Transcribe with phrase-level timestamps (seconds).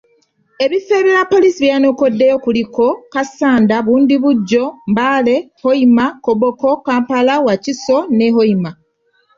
[0.63, 8.71] Ebifo ebirala poliisi bye yanokoddeyo kuliko; Kassanda, Bundibugyo, Mbale, Hoima, Koboko, Kampala, Wakiso ne Hoima.